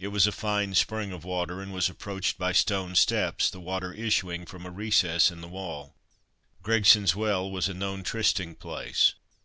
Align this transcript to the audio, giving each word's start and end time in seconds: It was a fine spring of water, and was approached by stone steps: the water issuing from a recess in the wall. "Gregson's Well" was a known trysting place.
It 0.00 0.08
was 0.08 0.26
a 0.26 0.32
fine 0.32 0.74
spring 0.74 1.12
of 1.12 1.22
water, 1.24 1.60
and 1.60 1.72
was 1.72 1.88
approached 1.88 2.36
by 2.38 2.50
stone 2.50 2.96
steps: 2.96 3.48
the 3.48 3.60
water 3.60 3.92
issuing 3.92 4.44
from 4.44 4.66
a 4.66 4.68
recess 4.72 5.30
in 5.30 5.42
the 5.42 5.46
wall. 5.46 5.94
"Gregson's 6.60 7.14
Well" 7.14 7.48
was 7.48 7.68
a 7.68 7.74
known 7.74 8.02
trysting 8.02 8.56
place. 8.56 9.14